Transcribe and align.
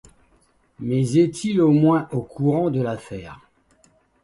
Mais 0.79 1.17
est-il 1.17 1.61
au 1.61 1.69
moins 1.69 2.09
au 2.11 2.21
courant 2.21 2.71
de 2.71 2.81
l’affaire? 2.81 3.39